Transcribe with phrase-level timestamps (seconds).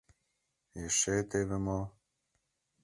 [0.83, 1.81] Эше теве мо...